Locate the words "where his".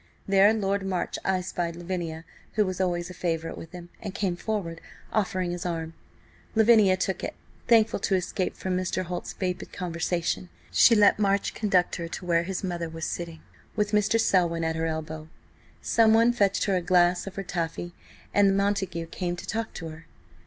12.25-12.63